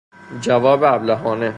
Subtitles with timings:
[0.41, 1.49] جواب ابلهانه